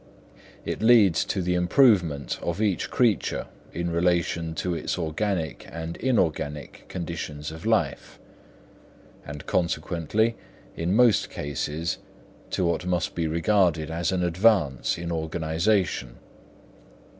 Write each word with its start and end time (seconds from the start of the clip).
It 0.65 0.81
leads 0.81 1.23
to 1.25 1.43
the 1.43 1.53
improvement 1.53 2.39
of 2.41 2.59
each 2.59 2.89
creature 2.89 3.45
in 3.71 3.91
relation 3.91 4.55
to 4.55 4.73
its 4.73 4.97
organic 4.97 5.67
and 5.71 5.95
inorganic 5.97 6.85
conditions 6.87 7.51
of 7.51 7.67
life; 7.67 8.17
and 9.27 9.45
consequently, 9.45 10.35
in 10.75 10.95
most 10.95 11.29
cases, 11.29 11.99
to 12.49 12.65
what 12.65 12.83
must 12.87 13.13
be 13.13 13.27
regarded 13.27 13.91
as 13.91 14.11
an 14.11 14.23
advance 14.23 14.97
in 14.97 15.11
organisation. 15.11 16.15